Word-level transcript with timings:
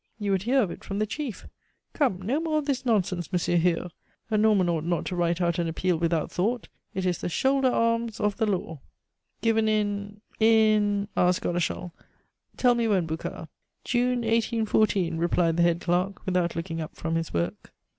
You 0.17 0.31
would 0.31 0.41
hear 0.41 0.63
of 0.63 0.71
it 0.71 0.83
from 0.83 0.97
the 0.97 1.05
chief! 1.05 1.45
Come, 1.93 2.23
no 2.23 2.39
more 2.41 2.57
of 2.57 2.65
this 2.65 2.87
nonsense, 2.87 3.31
Monsieur 3.31 3.57
Hure! 3.57 3.91
A 4.31 4.37
Norman 4.39 4.67
ought 4.67 4.83
not 4.83 5.05
to 5.05 5.15
write 5.15 5.39
out 5.41 5.59
an 5.59 5.67
appeal 5.67 5.95
without 5.95 6.31
thought. 6.31 6.69
It 6.95 7.05
is 7.05 7.19
the 7.19 7.29
'Shoulder 7.29 7.67
arms!' 7.69 8.19
of 8.19 8.37
the 8.37 8.47
law." 8.47 8.79
"Given 9.43 9.67
in 9.69 10.21
in?" 10.39 11.07
asked 11.15 11.43
Godeschal. 11.43 11.91
"Tell 12.57 12.73
me 12.73 12.87
when, 12.87 13.05
Boucard." 13.05 13.47
"June 13.83 14.21
1814," 14.21 15.17
replied 15.17 15.57
the 15.57 15.61
head 15.61 15.81
clerk, 15.81 16.25
without 16.25 16.55
looking 16.55 16.81
up 16.81 16.95
from 16.95 17.13
his 17.13 17.31
work. 17.31 17.71